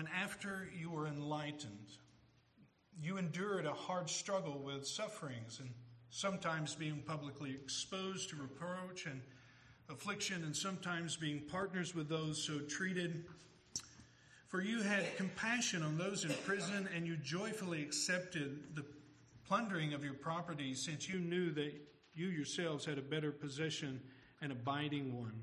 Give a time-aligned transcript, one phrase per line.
[0.00, 1.90] when after you were enlightened,
[2.98, 5.68] you endured a hard struggle with sufferings and
[6.08, 9.20] sometimes being publicly exposed to reproach and
[9.90, 13.26] affliction, and sometimes being partners with those so treated.
[14.48, 18.86] For you had compassion on those in prison, and you joyfully accepted the
[19.46, 21.74] plundering of your property, since you knew that
[22.14, 24.00] you yourselves had a better possession
[24.40, 25.42] and abiding one.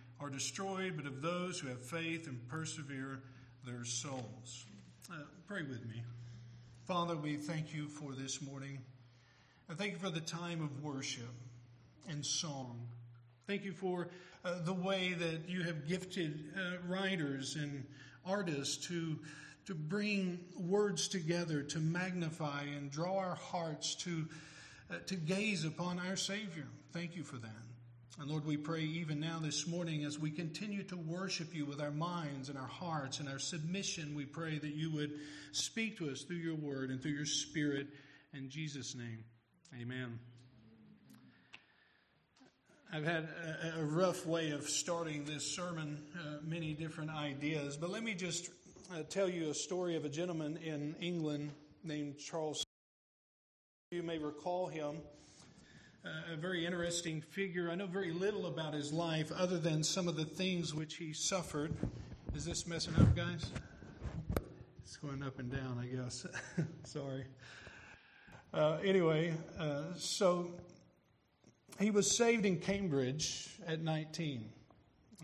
[0.21, 3.21] are destroyed, but of those who have faith and persevere
[3.65, 4.65] their souls.
[5.11, 5.15] Uh,
[5.47, 6.03] pray with me.
[6.85, 8.79] Father, we thank you for this morning.
[9.69, 11.33] I thank you for the time of worship
[12.09, 12.87] and song.
[13.47, 14.09] Thank you for
[14.45, 17.85] uh, the way that you have gifted uh, writers and
[18.25, 19.17] artists to,
[19.65, 24.27] to bring words together, to magnify and draw our hearts to,
[24.91, 26.67] uh, to gaze upon our Savior.
[26.93, 27.70] Thank you for that.
[28.19, 31.79] And Lord, we pray even now this morning as we continue to worship you with
[31.79, 35.11] our minds and our hearts and our submission, we pray that you would
[35.53, 37.87] speak to us through your word and through your spirit.
[38.33, 39.23] In Jesus' name,
[39.81, 40.19] amen.
[42.93, 43.29] I've had
[43.77, 48.49] a, rough way of starting this sermon, uh, many different ideas, but let me just
[48.93, 51.51] uh, tell you a story of a gentleman in England
[51.85, 52.65] named Charles.
[53.91, 54.97] You may recall him,
[56.03, 57.69] a very interesting figure.
[57.69, 61.13] I know very little about his life other than some of the things which he
[61.13, 61.73] suffered.
[62.33, 63.51] Is this messing up, guys?
[64.83, 66.25] It's going up and down, I guess.
[66.85, 67.25] Sorry.
[68.53, 70.51] Uh, anyway, uh, so
[71.79, 74.49] he was saved in Cambridge at 19.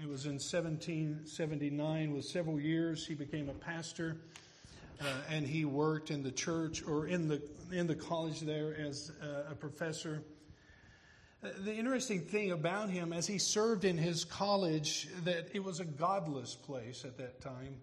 [0.02, 2.14] It was in 1779.
[2.14, 4.18] With several years, he became a pastor,
[5.02, 9.12] uh, and he worked in the church or in the in the college there as
[9.50, 10.22] a professor.
[11.42, 15.86] The interesting thing about him, as he served in his college, that it was a
[15.86, 17.76] godless place at that time.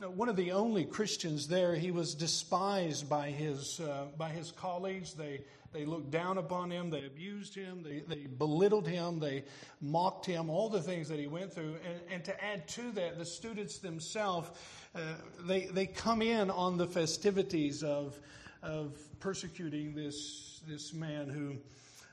[0.00, 5.14] One of the only Christians there, he was despised by his uh, by his colleagues.
[5.14, 5.40] They
[5.72, 9.44] they looked down upon him, they abused him, they, they belittled him, they
[9.80, 11.76] mocked him, all the things that he went through.
[11.84, 14.48] And, and to add to that, the students themselves,
[14.94, 15.00] uh,
[15.46, 18.18] they, they come in on the festivities of,
[18.62, 21.56] of persecuting this, this man who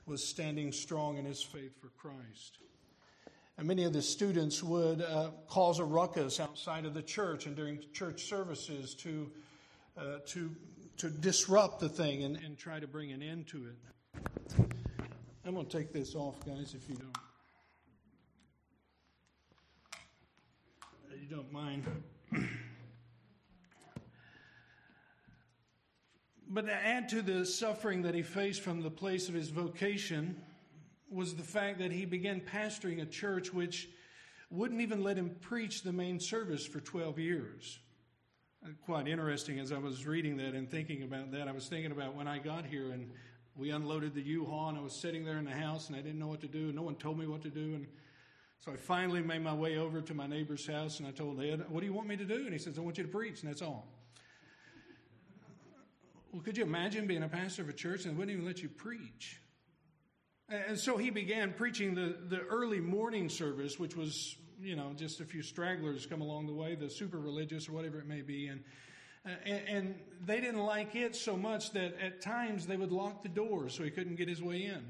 [0.06, 2.60] was standing strong in his faith for Christ.
[3.58, 7.56] And many of the students would uh, cause a ruckus outside of the church and
[7.56, 9.32] during church services to,
[9.98, 10.52] uh, to
[10.98, 13.76] to disrupt the thing and, and try to bring an end to it.
[15.46, 17.18] I'm going to take this off, guys, if you don't.
[21.22, 21.86] You don't mind.
[26.56, 30.42] but to add to the suffering that he faced from the place of his vocation
[31.12, 33.90] was the fact that he began pastoring a church which
[34.50, 37.80] wouldn't even let him preach the main service for 12 years
[38.64, 41.50] uh, quite interesting as I was reading that and thinking about that.
[41.50, 43.12] I was thinking about when I got here and
[43.58, 46.20] we unloaded the U-Haul and I was sitting there in the house and I didn't
[46.20, 46.72] know what to do.
[46.72, 47.76] No one told me what to do.
[47.76, 47.86] And
[48.62, 51.66] so I finally made my way over to my neighbor's house and I told Ed,
[51.68, 52.46] what do you want me to do?
[52.46, 53.90] And he says, I want you to preach and that's all.
[56.36, 58.62] Well, could you imagine being a pastor of a church and they wouldn't even let
[58.62, 59.40] you preach?
[60.50, 65.22] And so he began preaching the, the early morning service, which was you know, just
[65.22, 68.48] a few stragglers come along the way, the super religious or whatever it may be.
[68.48, 68.66] And,
[69.46, 73.30] and, and they didn't like it so much that at times they would lock the
[73.30, 74.86] doors so he couldn't get his way in.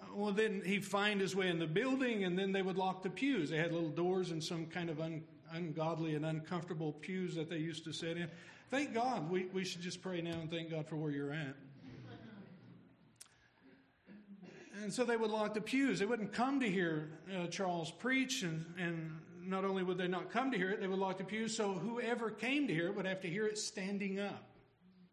[0.00, 3.02] Uh, well, then he'd find his way in the building, and then they would lock
[3.02, 3.50] the pews.
[3.50, 7.58] They had little doors and some kind of un, ungodly and uncomfortable pews that they
[7.58, 8.28] used to sit in.
[8.70, 9.30] Thank God.
[9.30, 11.56] We, we should just pray now and thank God for where you're at.
[14.82, 15.98] And so they would lock the pews.
[15.98, 20.30] They wouldn't come to hear uh, Charles preach, and, and not only would they not
[20.30, 22.96] come to hear it, they would lock the pews, so whoever came to hear it
[22.96, 24.44] would have to hear it standing up.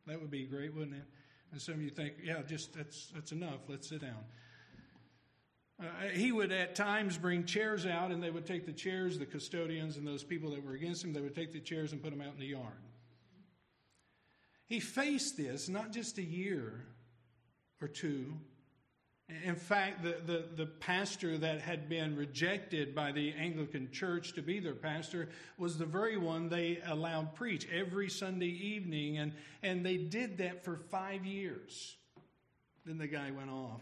[0.06, 1.04] That would be great, wouldn't it?
[1.52, 3.60] And some of you think, yeah, just that's, that's enough.
[3.68, 4.24] Let's sit down.
[5.80, 9.26] Uh, he would at times bring chairs out, and they would take the chairs, the
[9.26, 12.10] custodians and those people that were against him, they would take the chairs and put
[12.10, 12.82] them out in the yard.
[14.66, 16.86] He faced this not just a year
[17.82, 18.34] or two,
[19.46, 24.42] In fact, the, the, the, pastor that had been rejected by the Anglican Church to
[24.42, 29.86] be their pastor was the very one they allowed preach every Sunday evening, and, and
[29.86, 31.98] they did that for five years.
[32.86, 33.82] Then the guy went off.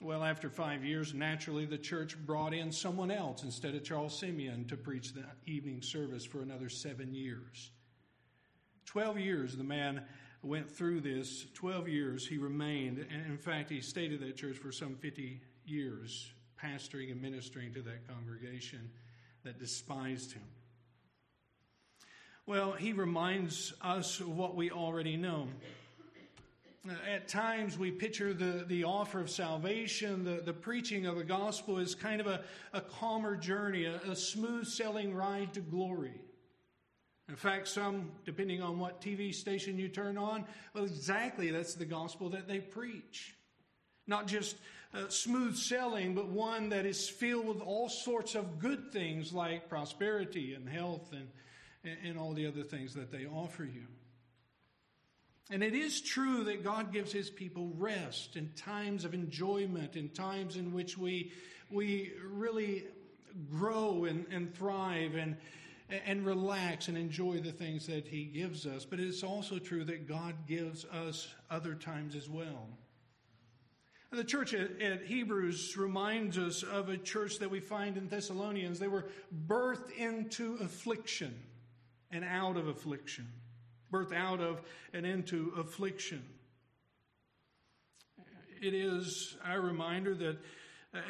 [0.00, 4.66] Well, after five years, naturally, the church brought in someone else instead of Charles Simeon
[4.66, 7.70] to preach the evening service for another seven years.
[8.86, 10.02] Twelve years the man
[10.44, 12.98] went through this 12 years, he remained.
[12.98, 16.32] And in fact, he stayed at that church for some 50 years,
[16.62, 18.90] pastoring and ministering to that congregation
[19.44, 20.42] that despised him.
[22.46, 25.48] Well, he reminds us of what we already know.
[27.10, 31.78] At times, we picture the, the offer of salvation, the, the preaching of the gospel
[31.78, 32.42] as kind of a,
[32.74, 36.20] a calmer journey, a, a smooth sailing ride to glory.
[37.28, 40.44] In fact, some, depending on what TV station you turn on,
[40.74, 43.34] well, exactly that's the gospel that they preach.
[44.06, 44.56] Not just
[44.92, 49.70] uh, smooth sailing, but one that is filled with all sorts of good things like
[49.70, 53.86] prosperity and health and, and all the other things that they offer you.
[55.50, 60.08] And it is true that God gives his people rest in times of enjoyment, in
[60.08, 61.32] times in which we,
[61.70, 62.84] we really
[63.50, 65.36] grow and, and thrive and,
[66.06, 68.84] and relax and enjoy the things that He gives us.
[68.84, 72.68] But it's also true that God gives us other times as well.
[74.10, 78.78] The church at, Hebrews reminds us of a church that we find in Thessalonians.
[78.78, 79.06] They were
[79.48, 81.34] birthed into affliction
[82.12, 83.26] and out of affliction,
[83.94, 84.60] birthed out of
[84.92, 86.22] and into affliction.
[88.60, 90.38] It is our reminder that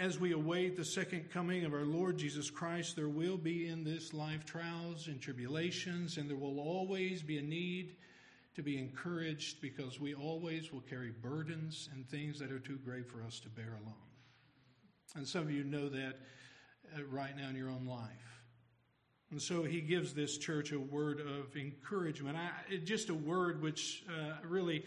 [0.00, 3.84] as we await the second coming of our Lord Jesus Christ, there will be in
[3.84, 7.96] this life trials and tribulations, and there will always be a need
[8.56, 13.08] to be encouraged because we always will carry burdens and things that are too great
[13.10, 13.94] for us to bear alone.
[15.16, 16.14] And some of you know that
[16.96, 18.33] uh, right now in your own life.
[19.31, 24.05] And so he gives this church a word of encouragement, I, just a word which
[24.09, 24.85] uh, really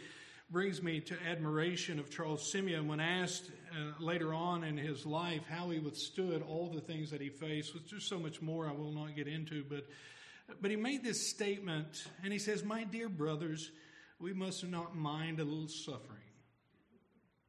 [0.49, 5.41] brings me to admiration of Charles Simeon when asked uh, later on in his life
[5.49, 7.73] how he withstood all the things that he faced.
[7.73, 9.85] which There's so much more I will not get into, but
[10.61, 13.69] but he made this statement, and he says, "My dear brothers,
[14.17, 16.26] we must not mind a little suffering."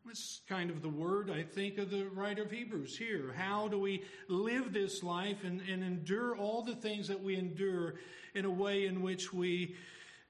[0.07, 3.35] That's kind of the word I think of the writer of Hebrews here.
[3.37, 7.97] How do we live this life and, and endure all the things that we endure
[8.35, 9.77] in a way in which we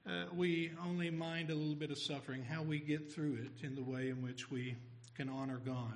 [0.07, 3.75] uh, we only mind a little bit of suffering, how we get through it in
[3.75, 4.75] the way in which we
[5.15, 5.93] can honor God.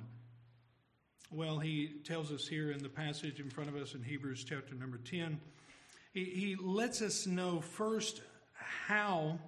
[1.30, 4.74] Well, he tells us here in the passage in front of us in Hebrews chapter
[4.74, 5.40] number 10,
[6.12, 8.22] he, he lets us know first
[8.52, 9.38] how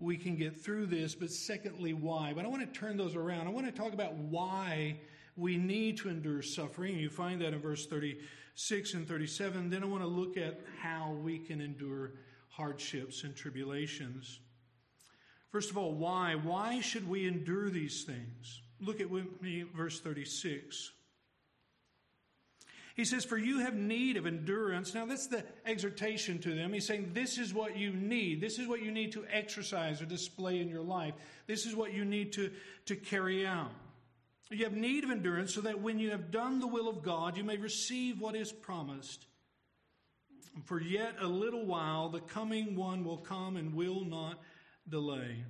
[0.00, 2.32] we can get through this, but secondly, why.
[2.34, 3.46] But I want to turn those around.
[3.46, 4.96] I want to talk about why
[5.36, 6.98] we need to endure suffering.
[6.98, 9.68] You find that in verse 36 and 37.
[9.68, 12.12] Then I want to look at how we can endure
[12.48, 14.40] hardships and tribulations.
[15.52, 16.34] First of all, why?
[16.34, 18.62] Why should we endure these things?
[18.80, 19.08] Look at
[19.74, 20.92] verse 36.
[23.00, 24.92] He says, For you have need of endurance.
[24.92, 26.74] Now, that's the exhortation to them.
[26.74, 28.42] He's saying, This is what you need.
[28.42, 31.14] This is what you need to exercise or display in your life.
[31.46, 32.50] This is what you need to,
[32.84, 33.72] to carry out.
[34.50, 37.38] You have need of endurance so that when you have done the will of God,
[37.38, 39.24] you may receive what is promised.
[40.66, 44.42] For yet a little while the coming one will come and will not
[44.86, 45.42] delay.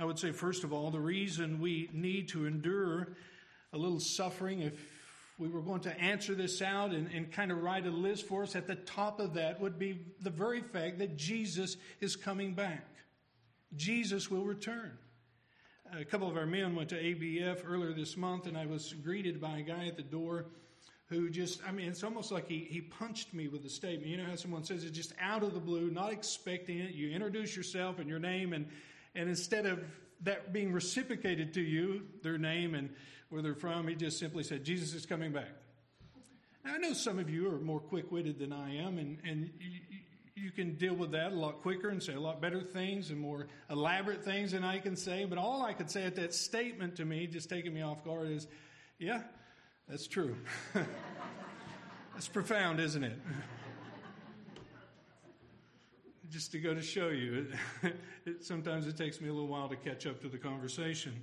[0.00, 3.10] I would say, first of all, the reason we need to endure
[3.72, 4.72] a little suffering, if
[5.38, 8.44] we were going to answer this out and, and kind of write a list for
[8.44, 12.54] us, at the top of that would be the very fact that Jesus is coming
[12.54, 12.86] back.
[13.76, 14.96] Jesus will return.
[15.92, 19.40] A couple of our men went to ABF earlier this month, and I was greeted
[19.40, 20.46] by a guy at the door
[21.06, 24.06] who just, I mean, it's almost like he, he punched me with a statement.
[24.06, 26.94] You know how someone says it just out of the blue, not expecting it.
[26.94, 28.66] You introduce yourself and your name, and,
[29.14, 29.84] and instead of
[30.22, 32.88] that being reciprocated to you, their name and
[33.28, 35.50] where they're from, he just simply said, Jesus is coming back.
[36.64, 39.50] Now, I know some of you are more quick witted than I am, and, and
[39.60, 39.80] you,
[40.34, 43.20] you can deal with that a lot quicker and say a lot better things and
[43.20, 45.24] more elaborate things than I can say.
[45.24, 48.30] But all I could say at that statement to me, just taking me off guard,
[48.30, 48.46] is,
[48.98, 49.22] yeah,
[49.88, 50.36] that's true.
[52.14, 53.18] That's profound, isn't it?
[56.30, 57.48] Just to go to show you,
[57.82, 61.20] it, it, sometimes it takes me a little while to catch up to the conversation.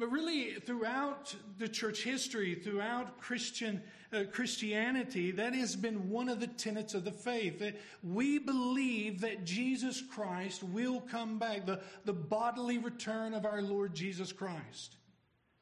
[0.00, 3.82] But really throughout the church history, throughout Christian
[4.14, 7.58] uh, Christianity, that has been one of the tenets of the faith.
[7.58, 13.60] That we believe that Jesus Christ will come back, the, the bodily return of our
[13.60, 14.96] Lord Jesus Christ.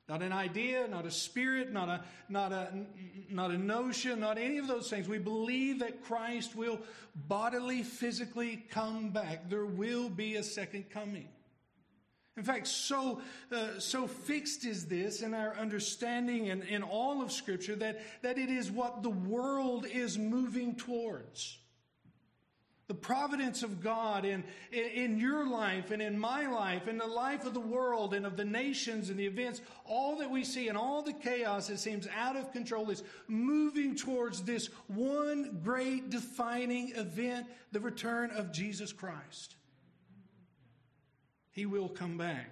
[0.09, 2.73] Not an idea, not a spirit, not a, not a,
[3.28, 5.09] not a notion, not any of those things.
[5.09, 6.78] We believe that Christ will
[7.14, 9.50] bodily, physically come back.
[9.50, 11.28] There will be a second coming.
[12.38, 17.33] In fact, so, uh, so fixed is this in our understanding and in all of
[17.33, 21.59] Scripture that, that it is what the world is moving towards.
[22.87, 27.45] The providence of God in, in your life and in my life, in the life
[27.45, 30.78] of the world and of the nations and the events, all that we see and
[30.78, 36.92] all the chaos that seems out of control is moving towards this one great defining
[36.95, 39.57] event, the return of Jesus Christ.
[41.58, 42.50] He will come back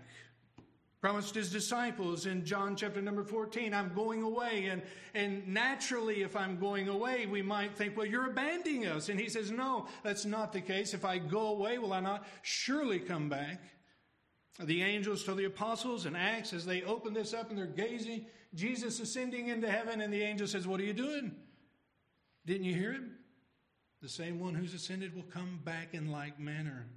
[1.00, 4.66] promised his disciples in John chapter number 14, I'm going away.
[4.66, 4.82] And,
[5.14, 9.08] and naturally, if I'm going away, we might think, well, you're abandoning us.
[9.08, 10.94] And he says, no, that's not the case.
[10.94, 13.62] If I go away, will I not surely come back?
[14.58, 18.26] The angels told the apostles in Acts as they open this up and they're gazing,
[18.52, 21.36] Jesus ascending into heaven, and the angel says, What are you doing?
[22.46, 23.12] Didn't you hear him?
[24.02, 26.88] The same one who's ascended will come back in like manner.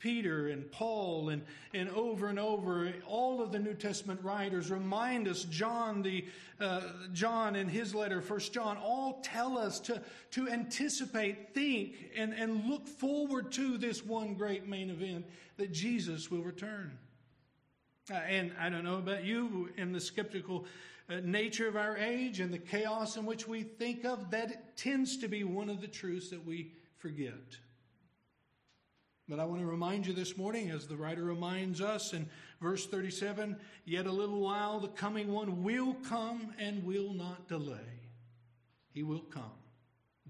[0.00, 1.42] Peter and Paul and,
[1.72, 6.24] and over and over, all of the New Testament writers remind us, John, the,
[6.58, 6.80] uh,
[7.12, 10.02] John in his letter, First John, all tell us to,
[10.32, 15.26] to anticipate, think, and, and look forward to this one great main event
[15.58, 16.98] that Jesus will return.
[18.10, 20.64] Uh, and I don't know about you, in the skeptical
[21.10, 25.18] uh, nature of our age and the chaos in which we think of, that tends
[25.18, 27.34] to be one of the truths that we forget.
[29.30, 32.28] But I want to remind you this morning, as the writer reminds us in
[32.60, 38.10] verse 37 yet a little while the coming one will come and will not delay.
[38.92, 39.52] He will come.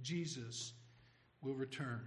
[0.02, 0.74] Jesus
[1.40, 2.06] will return.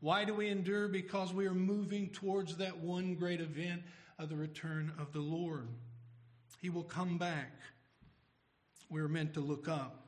[0.00, 0.88] Why do we endure?
[0.88, 3.84] Because we are moving towards that one great event
[4.18, 5.68] of the return of the Lord.
[6.60, 7.52] He will come back.
[8.90, 10.03] We're meant to look up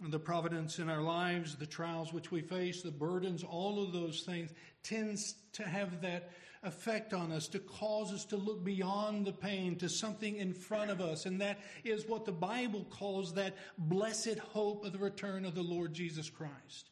[0.00, 4.22] the providence in our lives, the trials which we face, the burdens, all of those
[4.22, 4.50] things
[4.82, 6.30] tends to have that
[6.62, 10.90] effect on us to cause us to look beyond the pain to something in front
[10.90, 11.24] of us.
[11.24, 15.62] And that is what the Bible calls that blessed hope of the return of the
[15.62, 16.90] Lord Jesus Christ.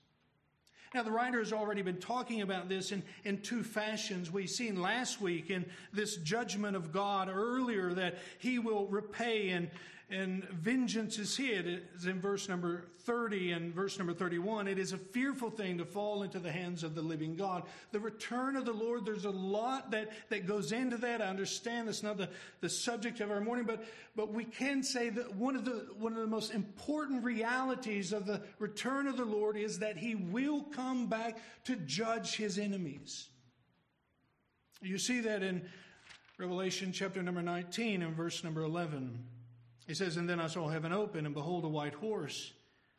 [0.95, 4.31] Now, the writer has already been talking about this in, in two fashions.
[4.31, 9.71] We've seen last week in this judgment of God earlier that he will repay and
[10.11, 11.67] and vengeance is hid.
[11.95, 14.69] It's in verse number 30 and verse number 31.
[14.69, 17.63] It is a fearful thing to fall into the hands of the living God.
[17.93, 21.23] The return of the Lord, there's a lot that, that goes into that.
[21.23, 22.29] I understand that's not the,
[22.61, 23.85] the subject of our morning, but,
[24.15, 28.27] but we can say that one of, the, one of the most important realities of
[28.27, 33.29] the return of the Lord is that he will come back to judge his enemies.
[34.83, 35.63] You see that in
[36.37, 39.19] Revelation chapter number 19 and verse number 11.
[39.87, 42.53] He says, And then I saw heaven open, and behold, a white horse,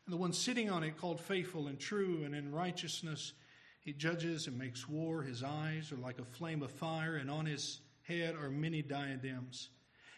[0.05, 3.33] and the one sitting on it called faithful and true, and in righteousness
[3.79, 5.23] he judges and makes war.
[5.23, 9.69] His eyes are like a flame of fire, and on his head are many diadems.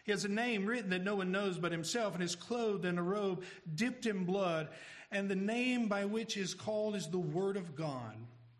[0.04, 2.98] He has a name written that no one knows but himself, and is clothed in
[2.98, 3.44] a robe
[3.74, 4.68] dipped in blood.
[5.10, 8.14] And the name by which he is called is the Word of God.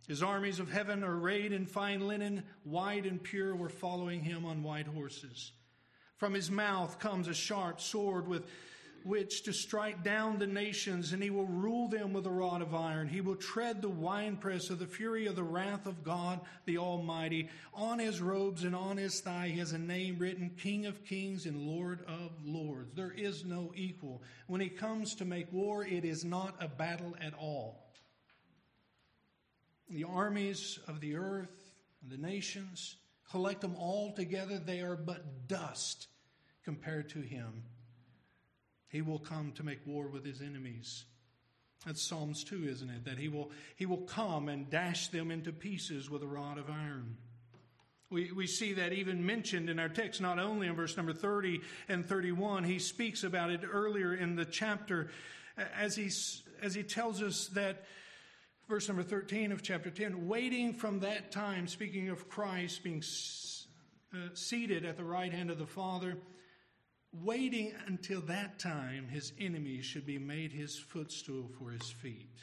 [0.07, 4.63] His armies of heaven, arrayed in fine linen, white and pure, were following him on
[4.63, 5.53] white horses.
[6.19, 8.45] From his mouth comes a sharp sword with
[9.05, 12.75] which to strike down the nations, and he will rule them with a rod of
[12.75, 13.09] iron.
[13.09, 17.49] He will tread the winepress of the fury of the wrath of God the Almighty.
[17.73, 21.47] On his robes and on his thigh he has a name written King of Kings
[21.47, 22.93] and Lord of Lords.
[22.95, 24.23] There is no equal.
[24.49, 27.87] When he comes to make war, it is not a battle at all.
[29.89, 31.73] The armies of the earth,
[32.03, 32.97] and the nations,
[33.31, 36.09] Collect them all together, they are but dust
[36.65, 37.65] compared to him.
[38.89, 41.05] He will come to make war with his enemies.
[41.87, 43.05] That's Psalms 2, isn't it?
[43.05, 46.71] That he will, he will come and dash them into pieces with a rod of
[46.71, 47.17] iron.
[48.11, 51.61] We, we see that even mentioned in our text, not only in verse number 30
[51.89, 55.11] and 31, he speaks about it earlier in the chapter
[55.79, 56.11] as, he
[56.63, 57.85] as he tells us that
[58.69, 63.03] verse number 13 of chapter 10, waiting from that time, speaking of Christ being
[64.13, 66.19] uh, seated at the right hand of the Father,
[67.13, 72.37] waiting until that time his enemies should be made his footstool for his feet.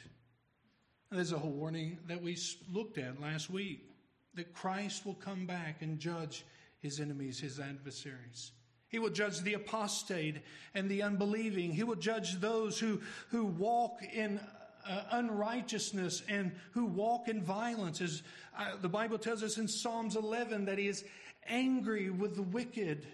[1.12, 2.36] There's a whole warning that we
[2.72, 3.88] looked at last week
[4.34, 6.44] that Christ will come back and judge
[6.80, 8.50] his enemies, his adversaries.
[8.88, 10.42] He will judge the apostate
[10.74, 11.72] and the unbelieving.
[11.72, 14.40] He will judge those who, who walk in
[14.88, 18.00] uh, unrighteousness and who walk in violence.
[18.00, 18.22] As
[18.58, 21.04] uh, the Bible tells us in Psalms 11 that he is
[21.48, 23.06] angry with the wicked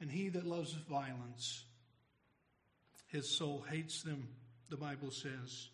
[0.00, 1.64] and he that loves violence.
[3.08, 4.28] His soul hates them,
[4.68, 5.68] the Bible says.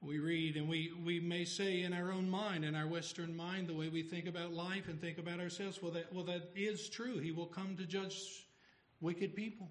[0.00, 3.66] We read and we, we may say in our own mind, in our Western mind,
[3.66, 6.88] the way we think about life and think about ourselves, well, that, well, that is
[6.88, 7.18] true.
[7.18, 8.46] He will come to judge
[9.00, 9.68] wicked people.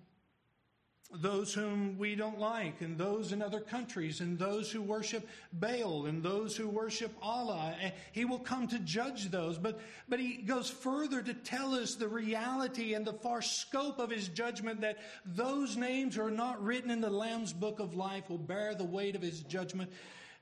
[1.11, 6.07] Those whom we don't like, and those in other countries, and those who worship Baal,
[6.07, 7.75] and those who worship Allah.
[7.79, 9.57] Eh, he will come to judge those.
[9.57, 14.09] But, but he goes further to tell us the reality and the far scope of
[14.09, 18.29] his judgment that those names who are not written in the Lamb's book of life
[18.29, 19.91] will bear the weight of his judgment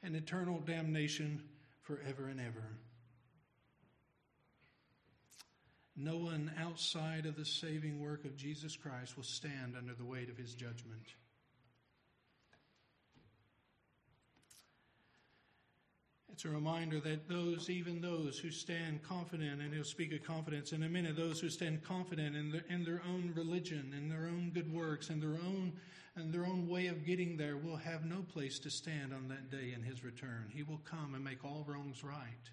[0.01, 1.41] and eternal damnation
[1.81, 2.63] forever and ever.
[5.95, 10.29] No one outside of the saving work of Jesus Christ will stand under the weight
[10.29, 11.05] of his judgment.
[16.31, 20.71] It's a reminder that those, even those who stand confident, and he'll speak of confidence
[20.71, 24.25] in a minute, those who stand confident in their, in their own religion, in their
[24.25, 25.73] own good works, in their own
[26.15, 29.49] and their own way of getting there will have no place to stand on that
[29.49, 30.45] day in his return.
[30.53, 32.49] He will come and make all wrongs right.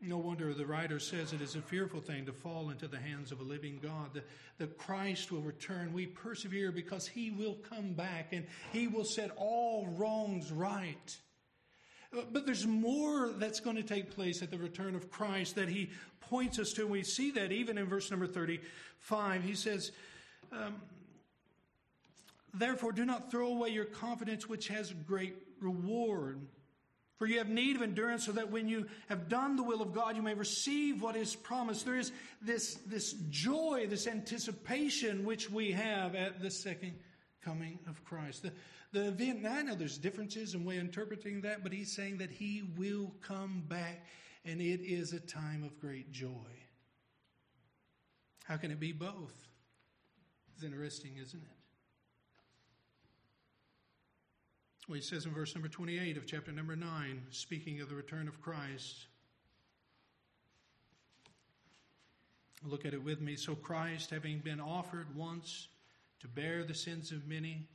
[0.00, 3.32] No wonder the writer says it is a fearful thing to fall into the hands
[3.32, 4.12] of a living God.
[4.12, 5.92] That, that Christ will return.
[5.92, 11.16] We persevere because he will come back and he will set all wrongs right.
[12.32, 15.90] But there's more that's going to take place at the return of Christ that he
[16.20, 16.86] points us to.
[16.86, 19.42] We see that even in verse number 35.
[19.42, 19.92] He says,
[20.52, 20.76] um,
[22.54, 26.40] Therefore, do not throw away your confidence, which has great reward.
[27.18, 29.94] For you have need of endurance, so that when you have done the will of
[29.94, 31.86] God, you may receive what is promised.
[31.86, 36.92] There is this, this joy, this anticipation which we have at the second
[37.42, 38.42] coming of Christ.
[38.42, 38.52] The,
[38.92, 42.30] the event, I know there's differences in way of interpreting that, but he's saying that
[42.30, 44.04] he will come back,
[44.44, 46.28] and it is a time of great joy.
[48.44, 49.34] How can it be both?
[50.54, 51.55] It's interesting, isn't it?
[54.88, 58.28] Well, he says in verse number 28 of chapter number 9, speaking of the return
[58.28, 59.06] of Christ.
[62.64, 63.34] Look at it with me.
[63.34, 65.66] So Christ, having been offered once
[66.20, 67.66] to bear the sins of many,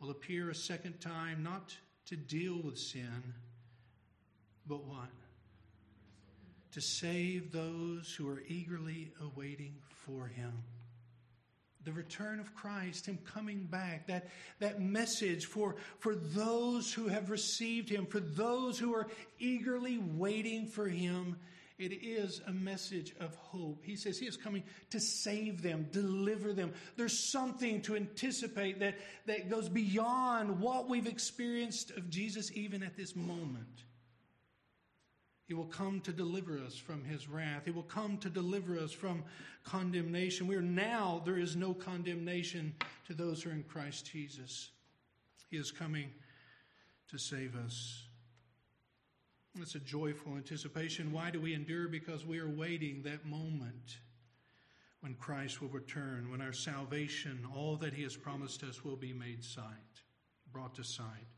[0.00, 3.34] will appear a second time, not to deal with sin,
[4.68, 5.10] but what?
[6.72, 10.62] To save those who are eagerly awaiting for him
[11.84, 17.30] the return of Christ, Him coming back, that, that message for, for those who have
[17.30, 21.36] received Him, for those who are eagerly waiting for Him.
[21.76, 23.82] It is a message of hope.
[23.84, 26.72] He says He is coming to save them, deliver them.
[26.96, 28.94] There's something to anticipate that,
[29.26, 33.84] that goes beyond what we've experienced of Jesus even at this moment.
[35.46, 37.66] He will come to deliver us from his wrath.
[37.66, 39.24] He will come to deliver us from
[39.62, 40.46] condemnation.
[40.46, 42.74] We are now, there is no condemnation
[43.06, 44.70] to those who are in Christ Jesus.
[45.50, 46.10] He is coming
[47.10, 48.06] to save us.
[49.60, 51.12] It's a joyful anticipation.
[51.12, 51.88] Why do we endure?
[51.88, 53.98] Because we are waiting that moment
[55.00, 59.12] when Christ will return, when our salvation, all that he has promised us, will be
[59.12, 59.64] made sight,
[60.50, 61.33] brought to sight.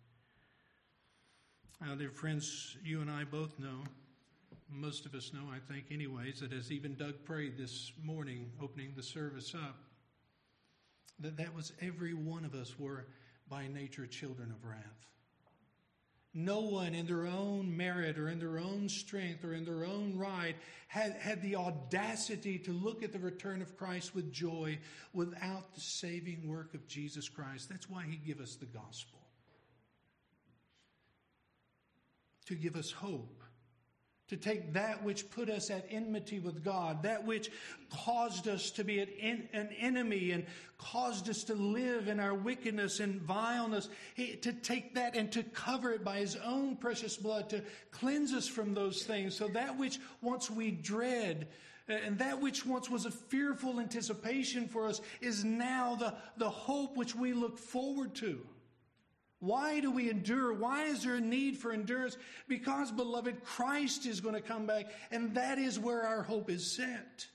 [1.81, 3.85] Now, dear friends, you and I both know,
[4.71, 8.95] most of us know, I think, anyways, that as even Doug prayed this morning, opening
[8.97, 9.77] the service up,
[11.21, 13.07] that that was every one of us were
[13.49, 15.07] by nature children of wrath.
[16.33, 20.19] No one in their own merit or in their own strength or in their own
[20.19, 20.55] right
[20.89, 24.79] had, had the audacity to look at the return of Christ with joy
[25.15, 27.69] without the saving work of Jesus Christ.
[27.71, 29.16] That's why he gave us the gospel.
[32.47, 33.43] To give us hope.
[34.31, 37.49] To take that which put us at enmity with God, that which
[37.91, 40.45] caused us to be an enemy and
[40.79, 45.93] caused us to live in our wickedness and vileness, to take that and to cover
[45.93, 49.37] it by His own precious blood, to cleanse us from those things.
[49.37, 51.47] So that which once we dread,
[51.87, 56.97] and that which once was a fearful anticipation for us is now the, the hope
[56.97, 58.45] which we look forward to.
[59.41, 60.53] Why do we endure?
[60.55, 62.17] Why is there a need for endurance?
[62.49, 66.75] Because, beloved, Christ is going to come back, and that is where our hope is
[66.75, 67.27] set.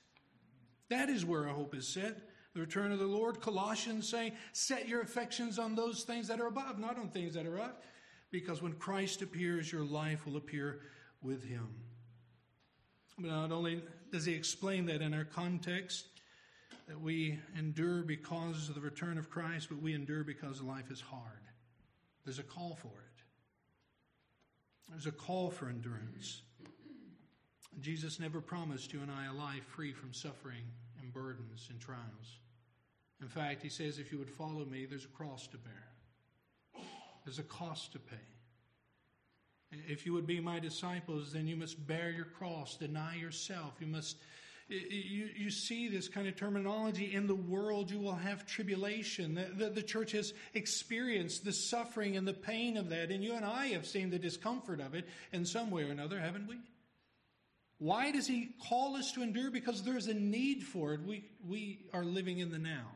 [0.88, 2.18] That is where our hope is set.
[2.54, 6.48] The return of the Lord, Colossians saying, set your affections on those things that are
[6.48, 7.82] above, not on things that are up.
[8.30, 10.80] Because when Christ appears, your life will appear
[11.22, 11.68] with him.
[13.18, 16.06] But not only does he explain that in our context,
[16.88, 21.00] that we endure because of the return of Christ, but we endure because life is
[21.00, 21.41] hard.
[22.24, 23.22] There's a call for it.
[24.90, 26.42] There's a call for endurance.
[27.80, 30.64] Jesus never promised you and I a life free from suffering
[31.00, 32.38] and burdens and trials.
[33.20, 36.84] In fact, he says, if you would follow me, there's a cross to bear,
[37.24, 38.16] there's a cost to pay.
[39.88, 43.74] If you would be my disciples, then you must bear your cross, deny yourself.
[43.80, 44.16] You must.
[44.72, 49.34] You, you see this kind of terminology in the world, you will have tribulation.
[49.34, 53.34] The, the, the church has experienced the suffering and the pain of that, and you
[53.34, 56.56] and I have seen the discomfort of it in some way or another, haven't we?
[57.78, 59.50] Why does he call us to endure?
[59.50, 61.00] Because there's a need for it.
[61.02, 62.92] We, we are living in the now.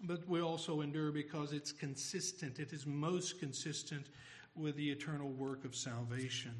[0.00, 2.58] But we also endure because it's consistent.
[2.58, 4.06] It is most consistent
[4.54, 6.54] with the eternal work of salvation.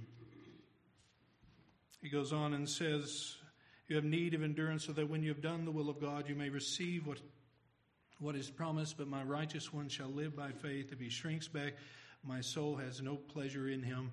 [2.03, 3.37] He goes on and says,
[3.89, 6.29] You have need of endurance so that when you have done the will of God,
[6.29, 7.19] you may receive what,
[8.19, 8.97] what is promised.
[8.99, 10.93] But my righteous one shall live by faith.
[10.93, 11.75] If he shrinks back,
[12.23, 14.13] my soul has no pleasure in him.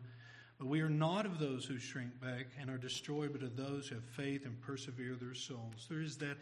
[0.59, 3.87] But we are not of those who shrink back and are destroyed, but of those
[3.87, 5.87] who have faith and persevere their souls.
[5.89, 6.37] There is that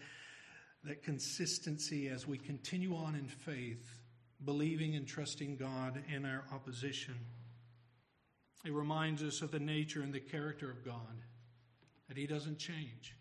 [0.83, 3.99] that consistency as we continue on in faith,
[4.43, 7.15] believing and trusting God in our opposition.
[8.65, 11.21] It reminds us of the nature and the character of God,
[12.11, 13.15] that He doesn't change.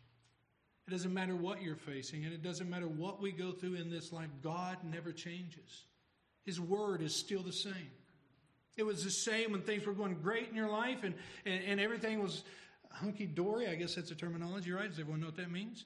[0.89, 3.89] It doesn't matter what you're facing, and it doesn't matter what we go through in
[3.89, 5.85] this life, God never changes.
[6.45, 7.93] His word is still the same.
[8.77, 11.15] It was the same when things were going great in your life and,
[11.47, 12.43] and, and everything was
[12.91, 13.69] hunky dory.
[13.69, 14.89] I guess that's a terminology, right?
[14.89, 15.85] Does everyone know what that means?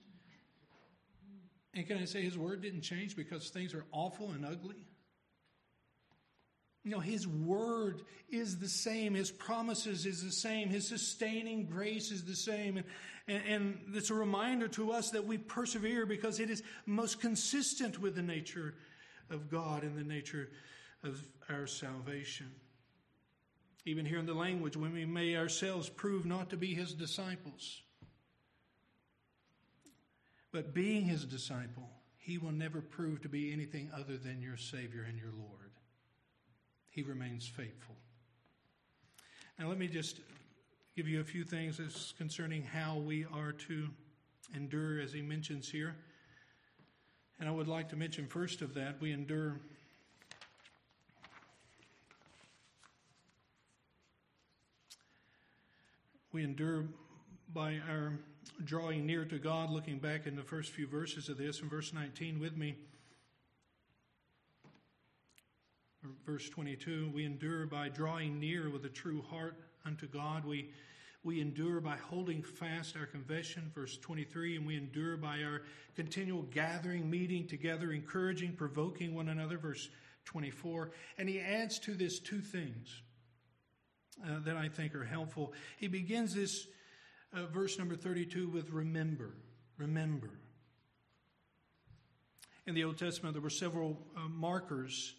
[1.75, 4.87] And can I say his word didn't change because things are awful and ugly?
[6.85, 9.14] You know, his word is the same.
[9.14, 10.68] His promises is the same.
[10.68, 12.85] His sustaining grace is the same.
[13.27, 17.99] And, and, it's a reminder to us that we persevere because it is most consistent
[17.99, 18.75] with the nature
[19.31, 20.51] of God and the nature
[21.03, 22.51] of our salvation.
[23.87, 27.81] Even here in the language, when we may ourselves prove not to be his disciples,
[30.53, 35.05] but being his disciple, he will never prove to be anything other than your Savior
[35.09, 35.63] and your Lord.
[36.94, 37.96] He remains faithful.
[39.59, 40.20] Now, let me just
[40.94, 43.88] give you a few things concerning how we are to
[44.54, 45.96] endure, as he mentions here.
[47.40, 49.59] And I would like to mention first of that, we endure.
[56.33, 56.85] We endure
[57.52, 58.20] by our
[58.64, 61.92] drawing near to God, looking back in the first few verses of this, in verse
[61.92, 62.76] 19 with me,
[66.27, 70.45] verse 22, we endure by drawing near with a true heart unto God.
[70.45, 70.71] We,
[71.23, 75.62] we endure by holding fast our confession, verse 23, and we endure by our
[75.97, 79.88] continual gathering, meeting together, encouraging, provoking one another, verse
[80.27, 80.90] 24.
[81.19, 83.03] And he adds to this two things
[84.25, 85.53] uh, that I think are helpful.
[85.79, 86.67] He begins this
[87.33, 89.35] uh, verse number 32 with remember.
[89.77, 90.31] Remember.
[92.67, 95.14] In the Old Testament, there were several uh, markers.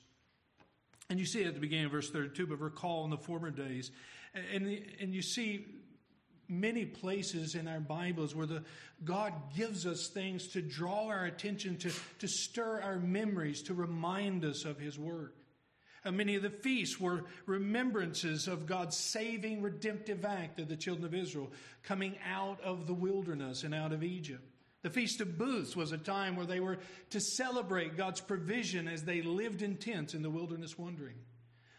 [1.09, 3.91] And you see at the beginning of verse 32, but recall in the former days.
[4.33, 5.65] And, and, you see
[6.49, 8.63] many places in our Bibles where the
[9.03, 14.43] God gives us things to draw our attention to, to stir our memories, to remind
[14.43, 15.35] us of His work.
[16.03, 20.75] And uh, many of the feasts were remembrances of God's saving, redemptive act of the
[20.75, 21.51] children of Israel
[21.83, 24.43] coming out of the wilderness and out of Egypt.
[24.86, 26.78] The Feast of Booths was a time where they were
[27.10, 31.15] to celebrate God's provision as they lived in tents in the wilderness wandering.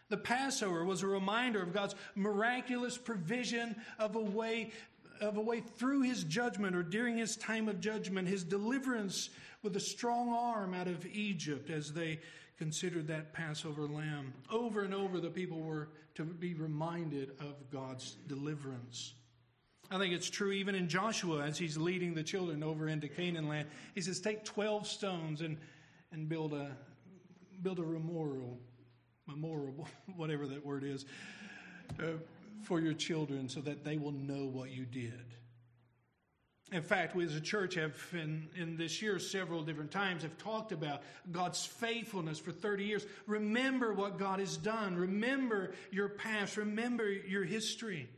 [0.09, 4.71] The Passover was a reminder of God's miraculous provision of a way
[5.21, 9.29] of a way through his judgment or during his time of judgment, his deliverance
[9.63, 12.19] with a strong arm out of Egypt as they
[12.57, 14.33] considered that Passover lamb.
[14.51, 19.13] Over and over, the people were to be reminded of God's deliverance.
[19.89, 23.47] I think it's true even in Joshua as he's leading the children over into Canaan
[23.47, 23.67] land.
[23.95, 25.57] He says, Take 12 stones and,
[26.11, 26.71] and build, a,
[27.61, 28.59] build a memorial,
[29.27, 31.05] memorial, whatever that word is,
[31.99, 32.17] uh,
[32.63, 35.23] for your children so that they will know what you did.
[36.73, 40.37] In fact, we as a church have, in, in this year, several different times, have
[40.37, 43.05] talked about God's faithfulness for 30 years.
[43.25, 44.97] Remember what God has done.
[44.97, 46.57] Remember your past.
[46.57, 48.09] Remember your history.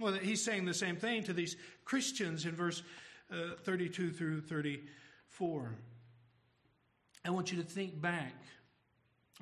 [0.00, 2.82] Well, he's saying the same thing to these Christians in verse
[3.30, 5.74] uh, 32 through 34.
[7.24, 8.32] I want you to think back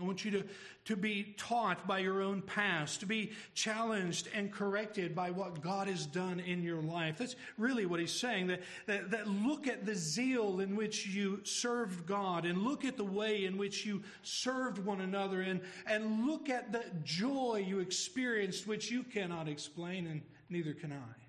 [0.01, 0.45] I want you to,
[0.85, 5.89] to be taught by your own past, to be challenged and corrected by what God
[5.89, 7.19] has done in your life.
[7.19, 8.47] That's really what he's saying.
[8.47, 12.97] That, that, that look at the zeal in which you served God and look at
[12.97, 17.81] the way in which you served one another and, and look at the joy you
[17.81, 21.29] experienced, which you cannot explain and neither can I.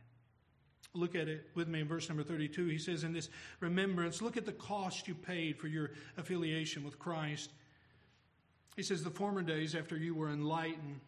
[0.94, 2.66] Look at it with me in verse number 32.
[2.68, 3.30] He says, In this
[3.60, 7.52] remembrance, look at the cost you paid for your affiliation with Christ.
[8.76, 11.00] He says, The former days after you were enlightened,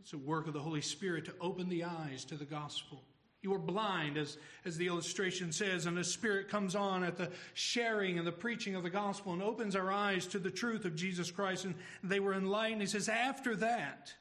[0.00, 3.02] it's a work of the Holy Spirit to open the eyes to the gospel.
[3.40, 7.30] You were blind, as, as the illustration says, and the Spirit comes on at the
[7.54, 10.94] sharing and the preaching of the gospel and opens our eyes to the truth of
[10.94, 12.82] Jesus Christ, and they were enlightened.
[12.82, 14.14] He says, After that,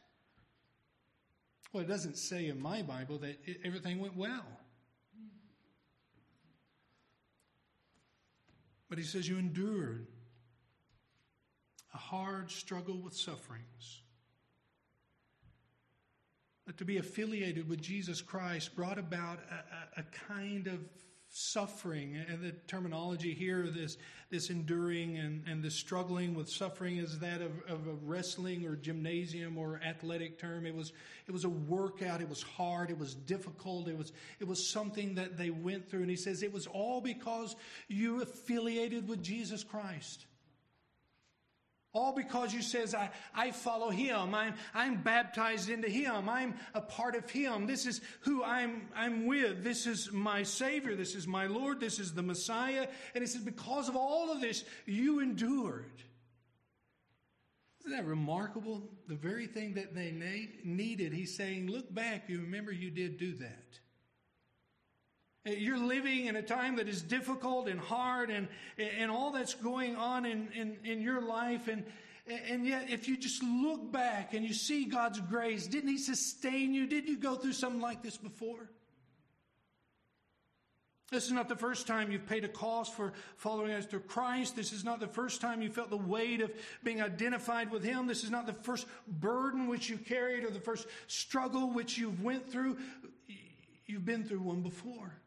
[1.72, 4.46] well, it doesn't say in my Bible that it, everything went well.
[8.90, 10.08] But he says, You endured
[11.94, 14.02] a hard struggle with sufferings.
[16.66, 20.80] But to be affiliated with Jesus Christ brought about a, a, a kind of
[21.32, 22.18] suffering.
[22.30, 23.98] And the terminology here, this,
[24.30, 28.76] this enduring and, and this struggling with suffering, is that of, of a wrestling or
[28.76, 30.66] gymnasium or athletic term.
[30.66, 30.92] It was,
[31.28, 32.22] it was a workout.
[32.22, 32.90] It was hard.
[32.90, 33.88] It was difficult.
[33.88, 36.02] It was, it was something that they went through.
[36.02, 37.56] And he says it was all because
[37.88, 40.26] you affiliated with Jesus Christ.
[41.94, 44.34] All because you says, I, I follow him.
[44.34, 46.30] I'm, I'm baptized into him.
[46.30, 47.68] I'm a part of him.
[47.68, 49.62] This is who I'm, I'm with.
[49.62, 50.96] This is my Savior.
[50.96, 51.82] This is my Lord.
[51.82, 52.88] This is the Messiah.
[53.14, 56.02] And he says, because of all of this, you endured.
[57.82, 58.84] Isn't that remarkable?
[59.08, 60.14] The very thing that they
[60.64, 62.30] needed, he's saying, look back.
[62.30, 63.81] You remember you did do that.
[65.44, 69.96] You're living in a time that is difficult and hard and, and all that's going
[69.96, 71.68] on in, in, in your life.
[71.68, 71.84] And,
[72.28, 76.76] and yet, if you just look back and you see God's grace, didn't He sustain
[76.76, 76.86] you?
[76.86, 78.70] Didn't you go through something like this before?
[81.10, 84.56] This is not the first time you've paid a cost for following after Christ.
[84.56, 88.06] This is not the first time you felt the weight of being identified with Him.
[88.06, 92.24] This is not the first burden which you carried or the first struggle which you've
[92.24, 92.78] went through.
[93.88, 95.18] You've been through one before.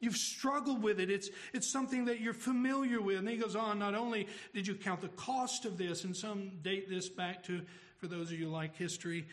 [0.00, 1.10] You've struggled with it.
[1.10, 3.18] It's, it's something that you're familiar with.
[3.18, 6.50] And he goes on, not only did you count the cost of this, and some
[6.62, 7.62] date this back to,
[7.96, 9.26] for those of you like history,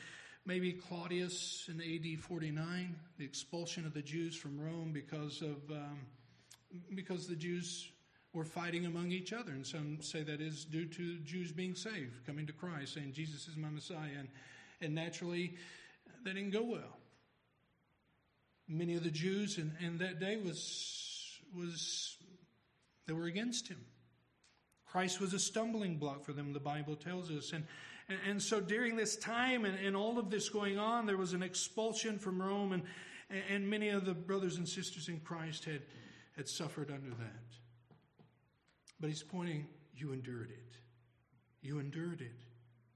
[0.46, 6.00] maybe Claudius in AD 49, the expulsion of the Jews from Rome because of, um,
[6.96, 7.90] because the Jews
[8.32, 9.52] were fighting among each other.
[9.52, 13.50] And some say that is due to Jews being saved, coming to Christ, saying, Jesus
[13.50, 14.18] is my Messiah.
[14.18, 14.30] And,
[14.80, 15.56] and naturally,
[16.24, 16.98] that didn't go well
[18.68, 22.18] many of the Jews in, in that day was, was,
[23.08, 23.80] they were against him.
[24.86, 27.52] Christ was a stumbling block for them, the Bible tells us.
[27.52, 27.66] And,
[28.10, 31.34] and, and so during this time and, and, all of this going on, there was
[31.34, 32.84] an expulsion from Rome, and,
[33.50, 35.82] and many of the brothers and sisters in Christ had,
[36.36, 37.44] had suffered under that.
[39.00, 40.78] But he's pointing, you endured it.
[41.62, 42.36] You endured it.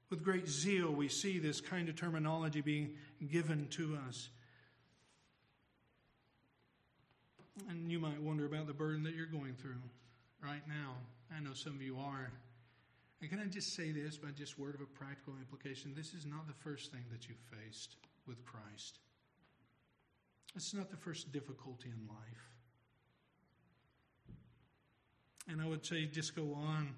[0.10, 2.96] With great zeal, we see this kind of terminology being
[3.30, 4.30] given to us.
[7.70, 9.82] And you might wonder about the burden that you're going through
[10.44, 10.96] right now.
[11.36, 12.32] I know some of you are.
[13.22, 15.94] And can I just say this by just word of a practical implication?
[15.96, 17.96] This is not the first thing that you faced
[18.28, 19.00] with Christ.
[20.56, 22.52] It's not the first difficulty in life.
[25.50, 26.96] And I would say just go on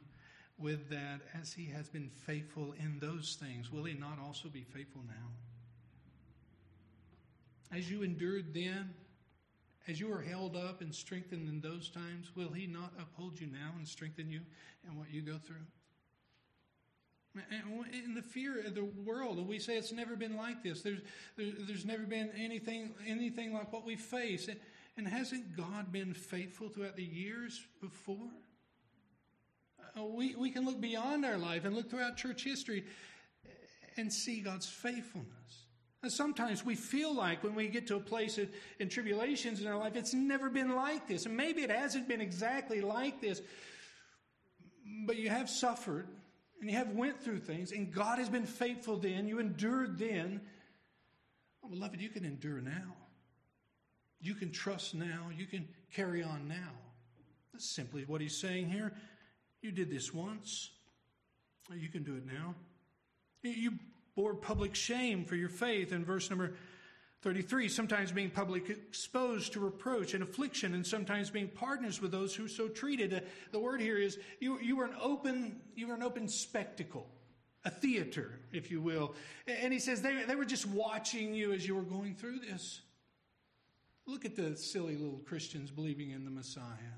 [0.57, 3.71] with that as he has been faithful in those things.
[3.71, 5.29] Will he not also be faithful now?
[7.77, 8.93] As you endured then,
[9.89, 13.47] as you are held up and strengthened in those times, will He not uphold you
[13.47, 14.41] now and strengthen you
[14.87, 15.65] in what you go through?
[18.05, 20.81] In the fear of the world, we say it's never been like this.
[20.81, 20.99] There's,
[21.37, 24.49] there's never been anything, anything like what we face.
[24.97, 28.29] And hasn't God been faithful throughout the years before?
[29.97, 32.83] Uh, we, we can look beyond our life and look throughout church history
[33.95, 35.68] and see God's faithfulness.
[36.01, 39.67] And sometimes we feel like when we get to a place in, in tribulations in
[39.67, 41.25] our life, it's never been like this.
[41.25, 43.41] And maybe it hasn't been exactly like this,
[45.05, 46.07] but you have suffered
[46.61, 49.27] and you have went through things, and God has been faithful then.
[49.27, 50.41] You endured then.
[51.63, 52.95] Oh, beloved, you can endure now.
[54.21, 55.29] You can trust now.
[55.35, 56.71] You can carry on now.
[57.53, 58.93] That's simply what he's saying here.
[59.61, 60.71] You did this once.
[61.73, 62.55] You can do it now.
[63.43, 63.73] You
[64.19, 66.53] bore public shame for your faith in verse number
[67.21, 72.35] 33, sometimes being publicly exposed to reproach and affliction, and sometimes being partners with those
[72.35, 73.13] who so treated.
[73.13, 73.19] Uh,
[73.53, 77.07] the word here is you, you were an open, you were an open spectacle.
[77.63, 79.15] a theater, if you will.
[79.47, 82.81] And he says they, they were just watching you as you were going through this.
[84.05, 86.95] Look at the silly little Christians believing in the Messiah.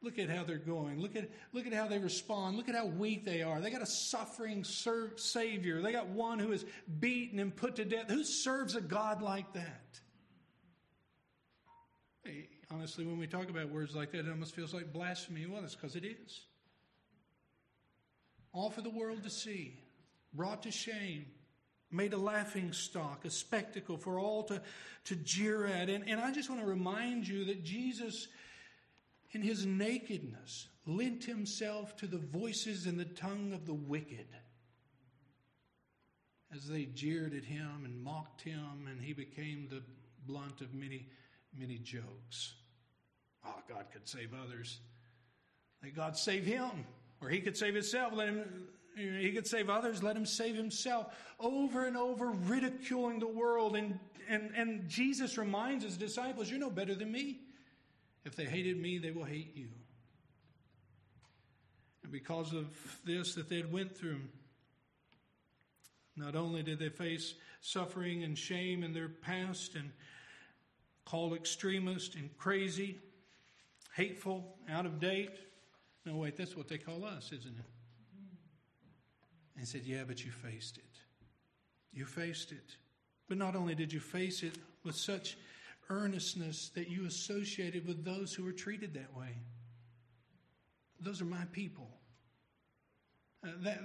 [0.00, 1.00] Look at how they're going.
[1.00, 2.56] Look at, look at how they respond.
[2.56, 3.60] Look at how weak they are.
[3.60, 5.82] They got a suffering Savior.
[5.82, 6.64] They got one who is
[7.00, 8.08] beaten and put to death.
[8.08, 10.00] Who serves a God like that?
[12.22, 15.46] Hey, honestly, when we talk about words like that, it almost feels like blasphemy.
[15.46, 16.42] Well, it's because it is.
[18.52, 19.80] All for the world to see,
[20.32, 21.26] brought to shame,
[21.90, 24.62] made a laughing stock, a spectacle for all to,
[25.06, 25.88] to jeer at.
[25.88, 28.28] And, and I just want to remind you that Jesus
[29.32, 34.26] in his nakedness, lent himself to the voices and the tongue of the wicked
[36.54, 39.82] as they jeered at him and mocked him, and he became the
[40.26, 41.06] blunt of many,
[41.58, 42.54] many jokes.
[43.46, 44.80] Oh, God could save others.
[45.82, 46.86] Let God save him,
[47.20, 48.12] or he could save himself.
[48.14, 48.68] Let him.
[48.96, 50.02] He could save others.
[50.02, 51.14] Let him save himself.
[51.38, 56.70] Over and over, ridiculing the world, and and and Jesus reminds his disciples, "You're no
[56.70, 57.42] better than me."
[58.28, 59.68] If they hated me, they will hate you.
[62.02, 62.66] And because of
[63.02, 64.20] this that they had went through,
[66.14, 69.92] not only did they face suffering and shame in their past and
[71.06, 72.98] called extremist and crazy,
[73.96, 75.38] hateful, out of date.
[76.04, 77.64] No, wait, that's what they call us, isn't it?
[79.54, 80.84] And he said, Yeah, but you faced it.
[81.94, 82.76] You faced it.
[83.26, 85.38] But not only did you face it with such
[85.90, 89.38] earnestness that you associated with those who were treated that way.
[91.00, 91.90] Those are my people.
[93.44, 93.78] Uh, that,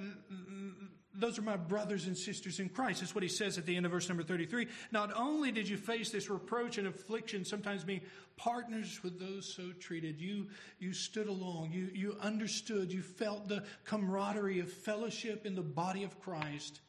[1.13, 3.01] those are my brothers and sisters in Christ.
[3.01, 4.67] That's what he says at the end of verse number 33.
[4.91, 8.01] Not only did you face this reproach and affliction, sometimes being
[8.35, 10.47] partners with those so treated, you,
[10.79, 16.03] you stood along, you, you understood, you felt the camaraderie of fellowship in the body
[16.03, 16.81] of Christ.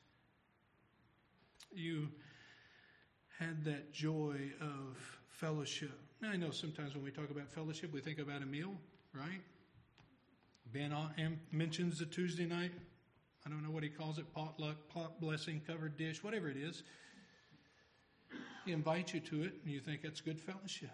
[1.74, 2.08] You
[3.44, 5.92] had that joy of fellowship.
[6.22, 8.72] Now, I know sometimes when we talk about fellowship, we think about a meal,
[9.12, 9.42] right?
[10.72, 10.94] Ben
[11.52, 12.72] mentions the Tuesday night,
[13.46, 16.82] I don't know what he calls it, potluck, pot blessing, covered dish, whatever it is.
[18.64, 20.90] He invites you to it, and you think that's good fellowship.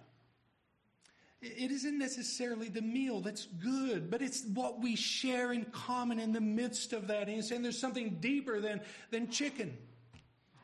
[1.40, 6.32] It isn't necessarily the meal that's good, but it's what we share in common in
[6.32, 7.28] the midst of that.
[7.28, 9.78] And he's saying there's something deeper than, than chicken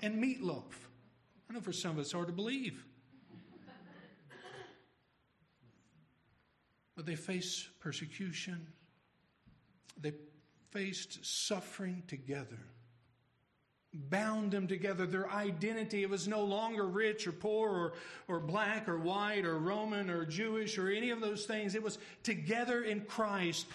[0.02, 0.64] and meatloaf.
[1.48, 2.84] I know for some of us it's hard to believe.
[6.96, 8.66] But they faced persecution.
[10.00, 10.12] They
[10.70, 12.58] faced suffering together.
[13.92, 15.06] Bound them together.
[15.06, 17.92] Their identity, it was no longer rich or poor or,
[18.28, 21.74] or black or white or Roman or Jewish or any of those things.
[21.74, 23.66] It was together in Christ,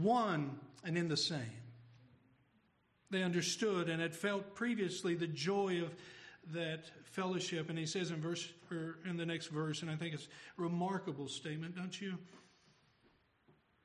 [0.00, 1.40] one and in the same.
[3.10, 5.94] They understood and had felt previously the joy of
[6.52, 7.70] that fellowship.
[7.70, 10.28] And he says in verse or in the next verse, and I think it's
[10.58, 12.18] a remarkable statement, don't you?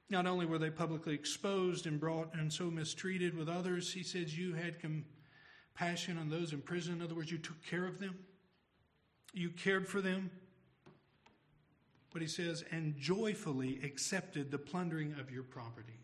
[0.09, 4.37] Not only were they publicly exposed and brought and so mistreated with others, he says
[4.37, 6.95] you had compassion on those in prison.
[6.95, 8.17] In other words, you took care of them.
[9.33, 10.31] You cared for them.
[12.11, 15.99] But he says, and joyfully accepted the plundering of your property.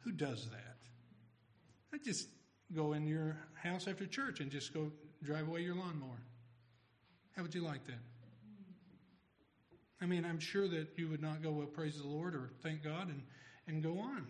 [0.00, 0.76] Who does that?
[1.92, 2.28] I just
[2.74, 4.90] go in your house after church and just go
[5.22, 6.20] drive away your lawnmower.
[7.36, 7.98] How would you like that?
[10.00, 12.82] I mean, I'm sure that you would not go, well, praise the Lord or thank
[12.82, 13.22] God and,
[13.66, 14.26] and go on.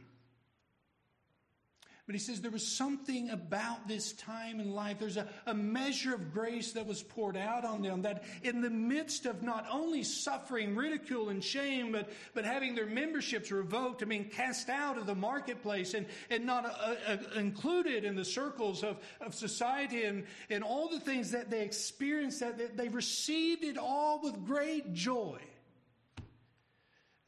[2.07, 5.01] But he says there was something about this time in life.
[5.01, 8.71] There's a, a measure of grace that was poured out on them that in the
[8.71, 14.09] midst of not only suffering, ridicule, and shame, but, but having their memberships revoked and
[14.09, 18.85] being cast out of the marketplace and, and not uh, uh, included in the circles
[18.85, 23.77] of, of society and, and all the things that they experienced, that, they received it
[23.77, 25.40] all with great joy.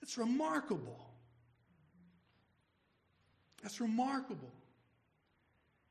[0.02, 1.04] It's remarkable.
[3.60, 4.52] That's remarkable.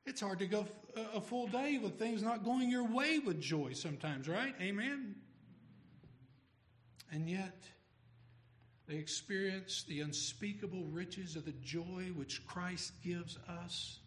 [0.07, 0.65] It's hard to go
[1.13, 4.55] a full day with things not going your way with joy sometimes, right?
[4.61, 5.15] Amen.
[7.11, 7.65] And yet,
[8.87, 13.99] they experience the unspeakable riches of the joy which Christ gives us.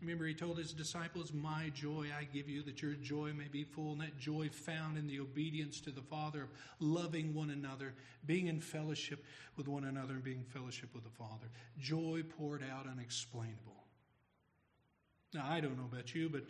[0.00, 3.62] Remember, he told his disciples, My joy I give you, that your joy may be
[3.62, 3.92] full.
[3.92, 6.48] And that joy found in the obedience to the Father, of
[6.80, 7.94] loving one another,
[8.26, 9.24] being in fellowship
[9.56, 11.46] with one another, and being in fellowship with the Father.
[11.78, 13.79] Joy poured out unexplainable.
[15.32, 16.42] Now, I don't know about you, but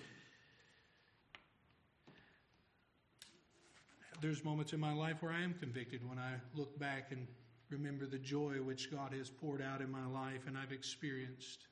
[4.23, 7.27] there's moments in my life where I am convicted when I look back and
[7.69, 11.67] remember the joy which God has poured out in my life and I've experienced.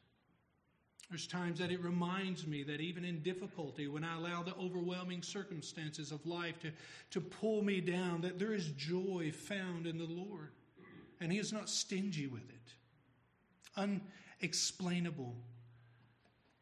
[1.08, 5.22] There's times that it reminds me that even in difficulty, when I allow the overwhelming
[5.22, 6.70] circumstances of life to,
[7.12, 10.50] to pull me down, that there is joy found in the Lord.
[11.22, 13.88] And He is not stingy with it.
[14.42, 15.34] Unexplainable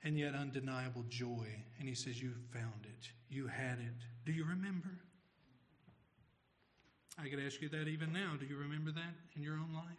[0.02, 1.46] and yet undeniable joy.
[1.78, 3.08] And He says, You found it.
[3.28, 3.94] You had it.
[4.24, 5.00] Do you remember?
[7.18, 8.34] I could ask you that even now.
[8.38, 9.96] Do you remember that in your own life?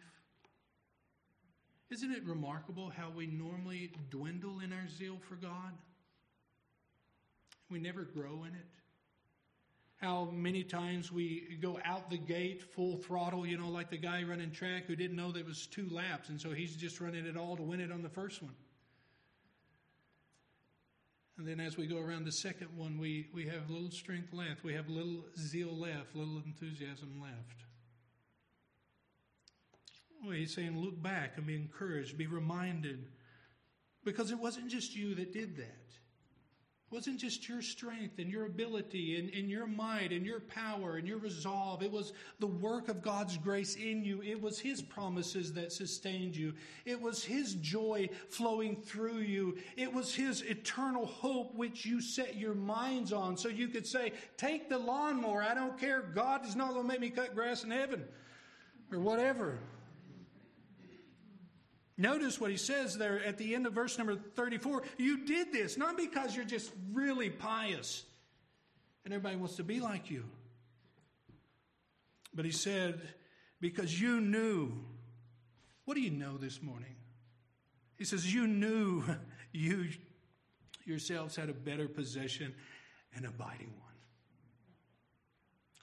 [1.90, 5.72] Isn't it remarkable how we normally dwindle in our zeal for God?
[7.70, 8.66] We never grow in it.
[9.96, 14.22] How many times we go out the gate full throttle, you know, like the guy
[14.22, 17.36] running track who didn't know there was two laps, and so he's just running it
[17.36, 18.54] all to win it on the first one.
[21.38, 24.64] And then as we go around the second one, we, we have little strength left.
[24.64, 27.62] We have little zeal left, little enthusiasm left.
[30.20, 33.06] Well, he's saying, look back and be encouraged, be reminded.
[34.04, 35.86] Because it wasn't just you that did that.
[36.90, 41.06] Wasn't just your strength and your ability and, and your might and your power and
[41.06, 41.82] your resolve.
[41.82, 44.22] It was the work of God's grace in you.
[44.22, 46.54] It was His promises that sustained you.
[46.86, 49.58] It was His joy flowing through you.
[49.76, 54.12] It was His eternal hope which you set your minds on so you could say,
[54.38, 55.42] Take the lawnmower.
[55.42, 56.00] I don't care.
[56.00, 58.02] God is not going to make me cut grass in heaven
[58.90, 59.58] or whatever.
[61.98, 64.84] Notice what he says there at the end of verse number 34.
[64.96, 68.04] You did this not because you're just really pious
[69.04, 70.24] and everybody wants to be like you.
[72.32, 73.00] But he said,
[73.60, 74.72] because you knew.
[75.84, 76.94] What do you know this morning?
[77.96, 79.02] He says, You knew
[79.52, 79.88] you
[80.84, 82.54] yourselves had a better possession,
[83.14, 83.88] an abiding one.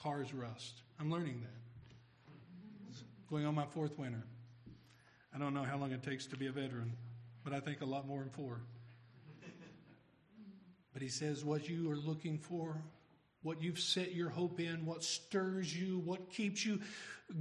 [0.01, 0.82] Cars rust.
[0.99, 2.99] I'm learning that.
[3.30, 4.24] Going on my fourth winter.
[5.36, 6.93] I don't know how long it takes to be a veteran,
[7.43, 8.61] but I think a lot more than four.
[10.93, 12.81] But he says, what you are looking for,
[13.43, 16.79] what you've set your hope in, what stirs you, what keeps you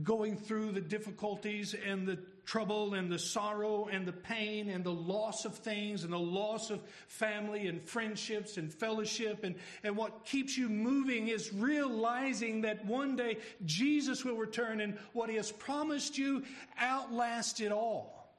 [0.02, 4.92] going through the difficulties and the trouble and the sorrow and the pain and the
[4.92, 10.24] loss of things and the loss of family and friendships and fellowship and, and what
[10.24, 15.50] keeps you moving is realizing that one day Jesus will return and what he has
[15.50, 16.42] promised you
[16.80, 18.32] outlast it all.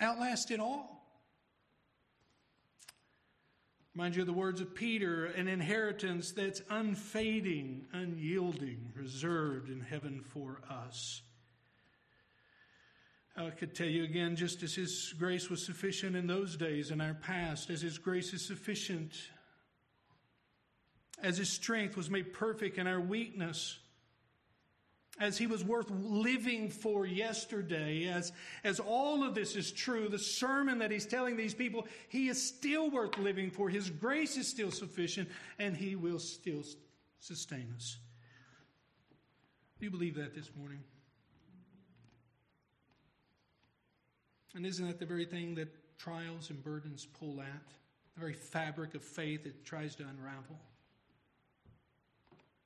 [0.00, 1.00] Outlast it all.
[3.92, 10.60] Mind you, the words of Peter, an inheritance that's unfading, unyielding, reserved in heaven for
[10.70, 11.22] us.
[13.36, 17.00] I could tell you again, just as His grace was sufficient in those days in
[17.00, 19.12] our past, as His grace is sufficient,
[21.22, 23.78] as His strength was made perfect in our weakness,
[25.20, 28.32] as he was worth living for yesterday, as,
[28.64, 32.42] as all of this is true, the sermon that he's telling these people, he is
[32.42, 33.68] still worth living for.
[33.68, 35.28] His grace is still sufficient,
[35.58, 36.62] and he will still
[37.18, 37.98] sustain us.
[39.78, 40.80] Do you believe that this morning?
[44.54, 47.66] And isn't that the very thing that trials and burdens pull at?
[48.14, 50.58] The very fabric of faith it tries to unravel?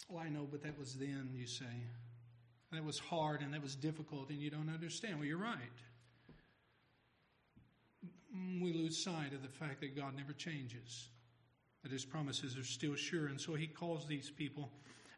[0.09, 1.65] Well, I know, but that was then, you say
[2.73, 5.19] that was hard and that was difficult and you don't understand.
[5.19, 5.57] Well, you're right.
[8.61, 11.09] We lose sight of the fact that God never changes,
[11.83, 13.27] that his promises are still sure.
[13.27, 14.71] And so he calls these people,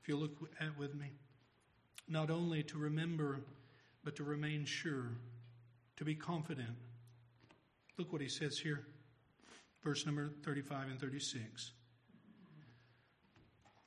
[0.02, 1.12] if you look at with me,
[2.08, 3.40] not only to remember,
[4.04, 5.12] but to remain sure,
[5.96, 6.76] to be confident.
[7.98, 8.86] Look what he says here,
[9.82, 11.72] verse number 35 and 36.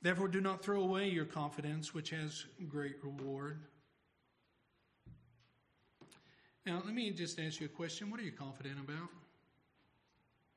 [0.02, 3.60] Therefore, do not throw away your confidence, which has great reward.
[6.64, 8.10] Now, let me just ask you a question.
[8.10, 9.08] What are you confident about?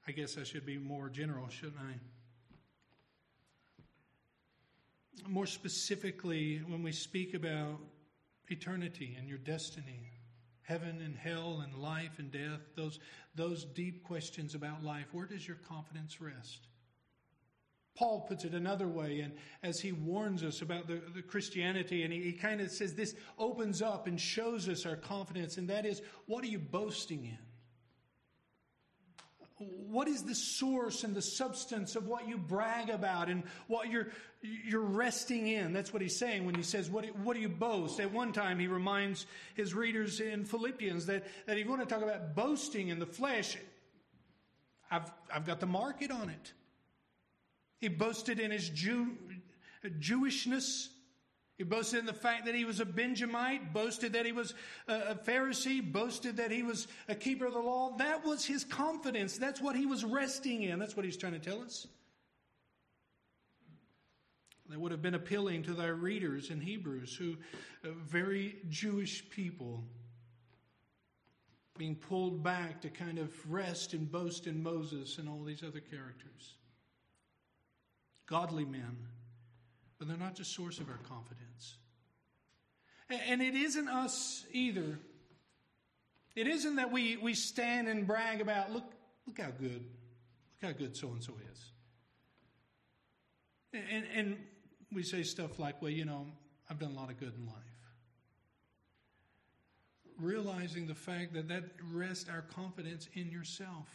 [0.08, 1.96] I guess I should be more general, shouldn't I?
[5.28, 7.80] More specifically, when we speak about
[8.50, 10.12] eternity and your destiny,
[10.64, 13.00] heaven and hell and life and death, those,
[13.36, 16.68] those deep questions about life, where does your confidence rest?
[17.96, 22.12] Paul puts it another way, and as he warns us about the, the Christianity, and
[22.12, 25.86] he, he kind of says this opens up and shows us our confidence, and that
[25.86, 27.38] is, what are you boasting in?
[29.90, 34.08] What is the source and the substance of what you brag about and what you're,
[34.42, 35.74] you're resting in?
[35.74, 38.00] That's what he's saying when he says, what, what do you boast?
[38.00, 41.94] At one time, he reminds his readers in Philippians that, that if you want to
[41.94, 43.58] talk about boasting in the flesh,
[44.90, 46.54] I've, I've got the market on it.
[47.80, 49.18] He boasted in his Jew,
[50.00, 50.88] Jewishness.
[51.58, 54.56] He boasted in the fact that he was a Benjamite, boasted that he was
[54.88, 57.96] a Pharisee, boasted that he was a keeper of the law.
[57.98, 59.38] That was his confidence.
[59.38, 60.80] That's what he was resting in.
[60.80, 61.86] That's what he's trying to tell us.
[64.70, 67.36] That would have been appealing to their readers in Hebrews, who
[67.84, 69.84] uh, very Jewish people
[71.78, 75.82] being pulled back to kind of rest and boast in Moses and all these other
[75.82, 76.56] characters.
[78.26, 78.98] Godly men
[80.04, 81.43] but they're not the source of our confidence.
[83.30, 85.00] And it isn't us either.
[86.36, 88.92] It isn't that we, we stand and brag about, look,
[89.28, 91.72] look how good, look how good so and so is.
[93.74, 94.38] And, and
[94.92, 96.28] we say stuff like, well, you know,
[96.70, 97.56] I've done a lot of good in life.
[100.20, 103.88] Realizing the fact that that rests our confidence in yourself.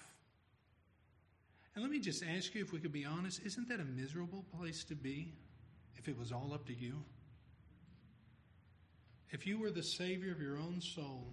[1.74, 4.44] And let me just ask you if we could be honest, isn't that a miserable
[4.52, 5.32] place to be?
[5.98, 7.02] if it was all up to you?
[9.30, 11.26] If you were the Savior of your own soul,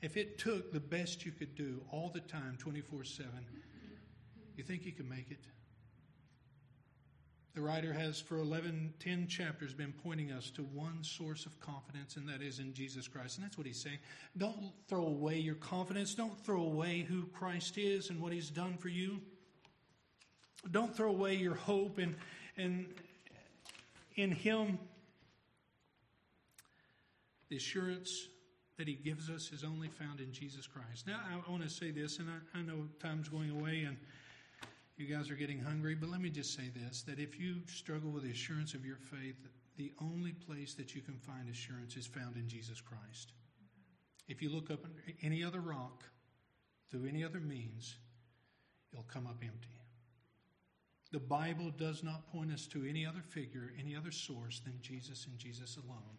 [0.00, 3.30] if it took the best you could do all the time, 24 7,
[4.56, 5.40] you think you could make it?
[7.54, 12.16] The writer has, for 11, 10 chapters, been pointing us to one source of confidence,
[12.16, 13.36] and that is in Jesus Christ.
[13.36, 13.98] And that's what he's saying.
[14.36, 16.14] Don't throw away your confidence.
[16.14, 19.20] Don't throw away who Christ is and what he's done for you.
[20.70, 22.14] Don't throw away your hope and,
[22.56, 22.86] and,
[24.18, 24.78] in Him,
[27.48, 28.28] the assurance
[28.76, 31.06] that He gives us is only found in Jesus Christ.
[31.06, 33.96] Now, I want to say this, and I, I know time's going away and
[34.96, 38.10] you guys are getting hungry, but let me just say this that if you struggle
[38.10, 39.36] with the assurance of your faith,
[39.76, 43.32] the only place that you can find assurance is found in Jesus Christ.
[44.26, 44.84] If you look up
[45.22, 46.02] any other rock
[46.90, 47.96] through any other means,
[48.92, 49.80] it'll come up empty.
[51.12, 55.26] The Bible does not point us to any other figure, any other source than Jesus
[55.26, 56.18] and Jesus alone.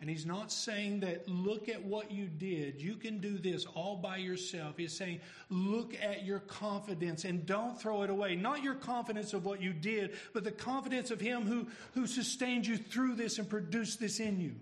[0.00, 2.80] And he's not saying that look at what you did.
[2.80, 4.78] You can do this all by yourself.
[4.78, 5.20] He's saying
[5.50, 8.34] look at your confidence and don't throw it away.
[8.34, 12.66] Not your confidence of what you did, but the confidence of him who, who sustained
[12.66, 14.54] you through this and produced this in you.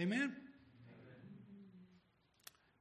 [0.00, 0.34] Amen?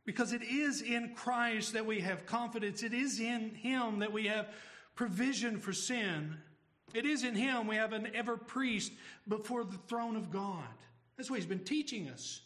[0.05, 2.81] Because it is in Christ that we have confidence.
[2.81, 4.47] It is in him that we have
[4.95, 6.35] provision for sin.
[6.93, 8.91] It is in Him we have an ever priest
[9.27, 10.65] before the throne of God.
[11.19, 12.39] That's what He's been teaching us.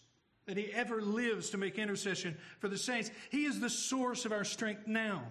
[0.48, 3.12] That He ever lives to make intercession for the saints.
[3.30, 5.26] He is the source of our strength now.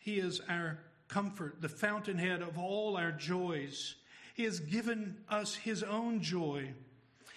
[0.00, 3.94] He is our comfort, the fountainhead of all our joys.
[4.34, 6.74] He has given us His own joy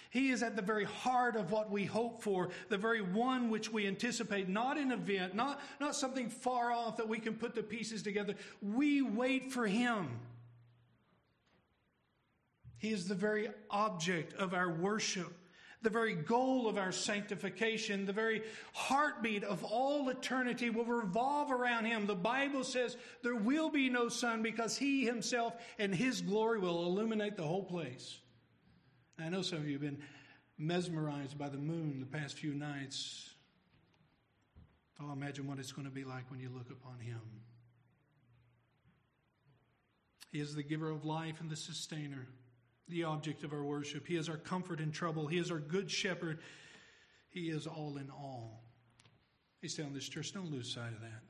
[0.09, 3.71] he is at the very heart of what we hope for, the very one which
[3.71, 7.61] we anticipate, not an event, not, not something far off that we can put the
[7.61, 8.33] pieces together.
[8.61, 10.19] We wait for Him.
[12.77, 15.33] He is the very object of our worship,
[15.81, 21.85] the very goal of our sanctification, the very heartbeat of all eternity will revolve around
[21.85, 22.05] Him.
[22.05, 26.85] The Bible says there will be no sun because He Himself and His glory will
[26.85, 28.19] illuminate the whole place.
[29.19, 29.99] I know some of you have been
[30.57, 33.31] mesmerized by the moon the past few nights.
[35.01, 37.21] Oh, imagine what it's going to be like when you look upon Him.
[40.31, 42.27] He is the giver of life and the sustainer,
[42.89, 44.07] the object of our worship.
[44.07, 45.27] He is our comfort in trouble.
[45.27, 46.39] He is our good shepherd.
[47.29, 48.63] He is all in all.
[49.61, 51.23] He's telling this church, don't lose sight of that.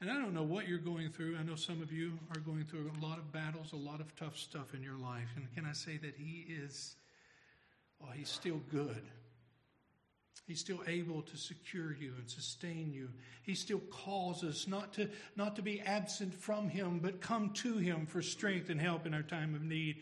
[0.00, 1.36] And I don't know what you're going through.
[1.38, 4.14] I know some of you are going through a lot of battles, a lot of
[4.14, 5.28] tough stuff in your life.
[5.34, 6.94] And can I say that He is,
[8.02, 9.02] oh, He's still good.
[10.46, 13.10] He's still able to secure you and sustain you.
[13.42, 17.76] He still calls us not to, not to be absent from Him, but come to
[17.76, 19.96] Him for strength and help in our time of need.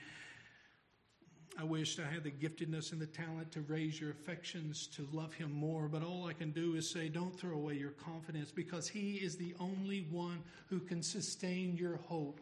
[1.58, 5.32] I wished I had the giftedness and the talent to raise your affections to love
[5.32, 8.86] Him more, but all I can do is say, don't throw away your confidence because
[8.86, 12.40] He is the only one who can sustain your hope.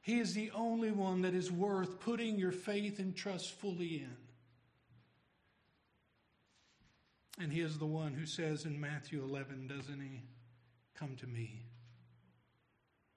[0.00, 4.16] He is the only one that is worth putting your faith and trust fully in.
[7.40, 10.22] And He is the one who says in Matthew 11, doesn't He?
[10.94, 11.64] Come to me.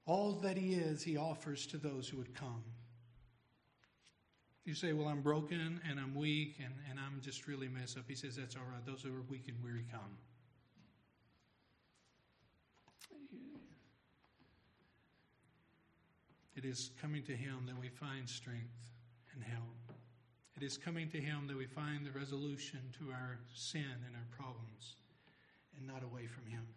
[0.06, 2.64] All that He is, He offers to those who would come.
[4.64, 8.06] You say, Well, I'm broken and I'm weak and, and I'm just really messed up.
[8.08, 8.86] He says, That's all right.
[8.86, 10.18] Those who are weak and weary come.
[16.56, 18.90] It is coming to Him that we find strength
[19.34, 19.83] and help.
[20.56, 24.28] It is coming to Him that we find the resolution to our sin and our
[24.38, 24.96] problems
[25.78, 26.68] and not away from Him.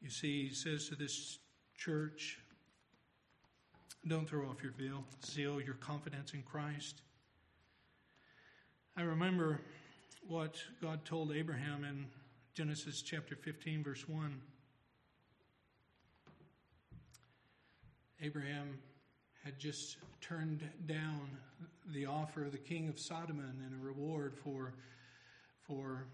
[0.00, 1.38] You see, He says to this
[1.76, 2.38] church.
[4.06, 7.02] Don't throw off your veil, zeal, your confidence in Christ.
[8.96, 9.60] I remember
[10.28, 12.06] what God told Abraham in
[12.54, 14.40] Genesis chapter 15, verse 1.
[18.22, 18.78] Abraham
[19.46, 21.30] had just turned down
[21.92, 24.74] the offer of the king of Sodom and a reward for,
[25.62, 26.08] for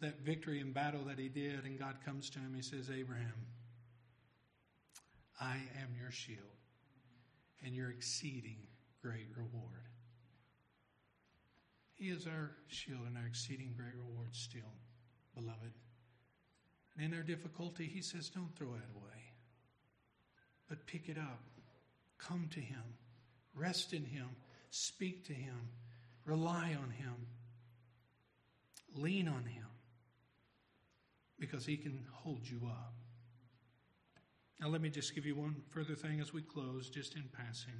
[0.00, 1.64] that victory in battle that he did.
[1.64, 3.46] And God comes to him, he says, Abraham,
[5.40, 6.40] I am your shield
[7.64, 8.58] and your exceeding
[9.00, 9.86] great reward.
[11.94, 14.74] He is our shield and our exceeding great reward still,
[15.36, 15.72] beloved.
[16.96, 19.22] And in our difficulty, he says, don't throw it away,
[20.68, 21.38] but pick it up.
[22.26, 22.82] Come to him.
[23.54, 24.28] Rest in him.
[24.70, 25.68] Speak to him.
[26.24, 27.14] Rely on him.
[28.94, 29.66] Lean on him
[31.38, 32.94] because he can hold you up.
[34.62, 37.74] Now, let me just give you one further thing as we close, just in passing.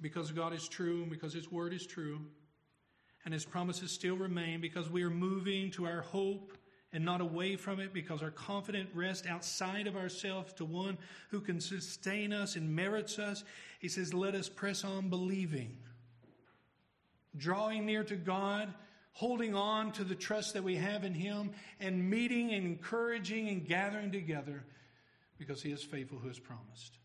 [0.00, 2.20] Because God is true, because His word is true,
[3.24, 6.56] and His promises still remain, because we are moving to our hope
[6.92, 10.98] and not away from it, because our confident rest outside of ourselves to one
[11.30, 13.44] who can sustain us and merits us,
[13.78, 15.76] He says, let us press on believing,
[17.36, 18.72] drawing near to God
[19.12, 23.66] holding on to the trust that we have in Him, and meeting and encouraging and
[23.66, 24.64] gathering together
[25.38, 26.98] because He is faithful who has promised.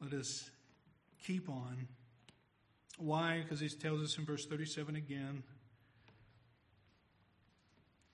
[0.00, 0.50] Let us
[1.24, 1.86] keep on.
[2.98, 3.40] Why?
[3.42, 5.42] Because He tells us in verse 37 again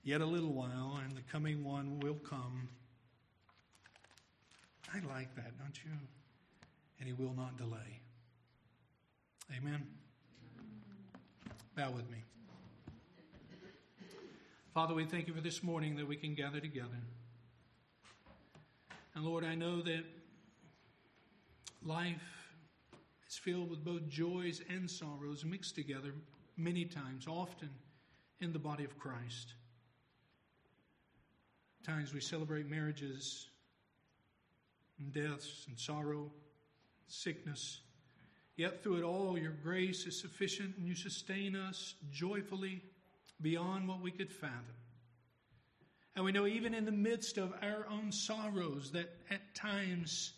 [0.09, 2.66] Yet a little while, and the coming one will come.
[4.90, 5.90] I like that, don't you?
[6.98, 8.00] And He will not delay.
[9.54, 9.86] Amen.
[11.76, 12.24] Bow with me.
[14.72, 17.02] Father, we thank you for this morning that we can gather together.
[19.14, 20.04] And Lord, I know that
[21.84, 22.48] life
[23.28, 26.14] is filled with both joys and sorrows mixed together
[26.56, 27.68] many times, often
[28.40, 29.52] in the body of Christ.
[31.89, 33.47] Times we celebrate marriages
[34.99, 36.30] and deaths and sorrow,
[37.07, 37.80] sickness.
[38.57, 42.82] Yet through it all, your grace is sufficient and you sustain us joyfully
[43.41, 44.76] beyond what we could fathom.
[46.14, 50.34] And we know even in the midst of our own sorrows that at times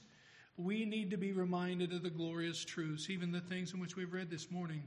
[0.56, 4.12] we need to be reminded of the glorious truths, even the things in which we've
[4.12, 4.84] read this morning.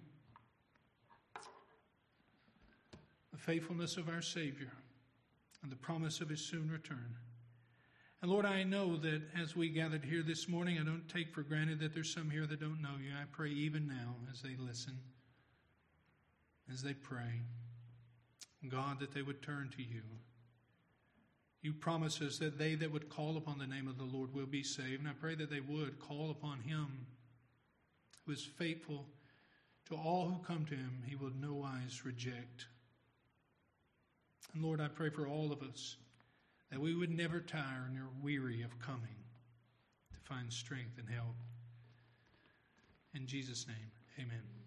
[3.33, 4.71] The faithfulness of our Savior
[5.63, 7.15] and the promise of his soon return.
[8.21, 11.41] And Lord, I know that as we gathered here this morning, I don't take for
[11.41, 13.11] granted that there's some here that don't know you.
[13.11, 14.97] I pray even now as they listen,
[16.71, 17.41] as they pray,
[18.69, 20.03] God, that they would turn to you.
[21.61, 24.45] You promise us that they that would call upon the name of the Lord will
[24.45, 24.99] be saved.
[24.99, 27.07] And I pray that they would call upon him
[28.25, 29.05] who is faithful
[29.89, 32.67] to all who come to him, he will no wise reject.
[34.53, 35.97] And Lord, I pray for all of us
[36.71, 39.17] that we would never tire nor weary of coming
[40.11, 41.35] to find strength and help.
[43.15, 44.62] In Jesus' name, amen.